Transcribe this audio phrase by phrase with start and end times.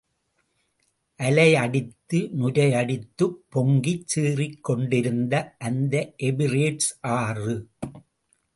[1.19, 5.93] அலையடித்து நுரையடித்துப் பொங்கிச் சீறிக்கொண்டிருந்தது அந்த
[6.23, 7.55] ஏபிரேட்ஸ் ஆறு.